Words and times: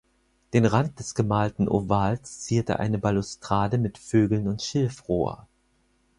Den 0.53 0.65
Rand 0.65 0.97
des 0.97 1.13
gemalten 1.13 1.69
Ovals 1.69 2.39
zierte 2.39 2.79
eine 2.79 2.97
Balustrade 2.97 3.77
mit 3.77 3.99
Vögeln 3.99 4.47
und 4.47 4.63
Schilfrohr. 4.63 5.47